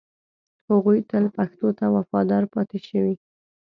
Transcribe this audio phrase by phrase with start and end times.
[0.69, 3.15] هغوی تل پښتو ته وفادار پاتې شوي